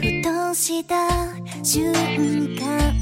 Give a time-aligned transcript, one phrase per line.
[0.00, 0.96] ふとした
[1.62, 1.92] 瞬
[2.56, 2.95] 間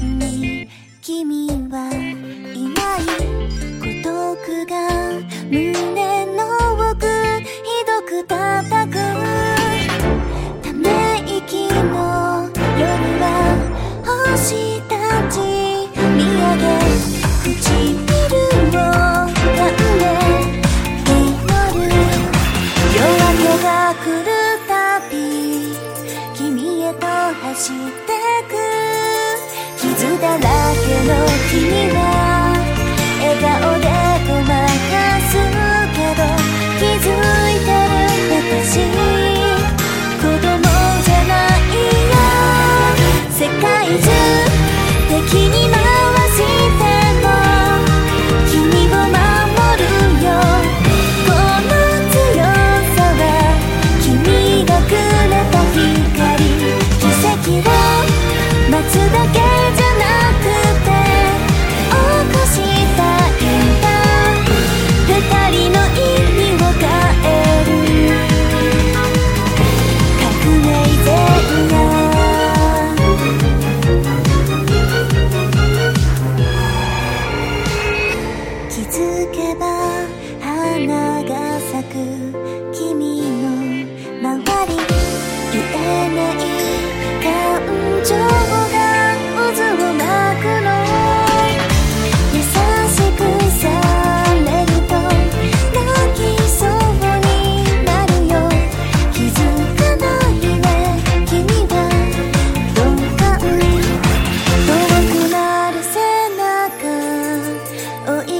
[45.21, 45.84] 敵に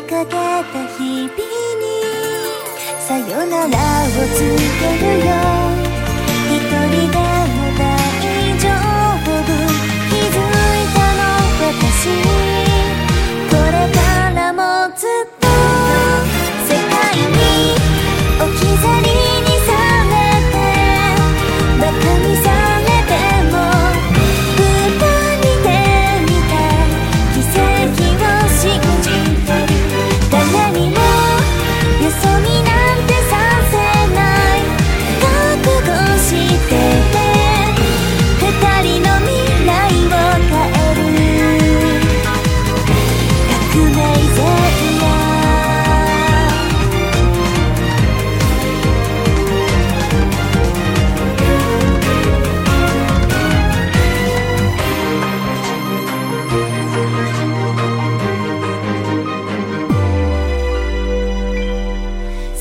[0.06, 1.34] かけた日々に
[3.00, 4.40] さよならをつ
[4.80, 5.75] けるよ。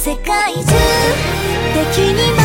[0.05, 0.63] 世界中
[1.73, 2.44] 敵に